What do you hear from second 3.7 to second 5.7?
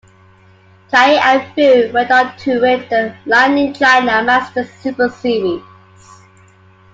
China Masters Super Series.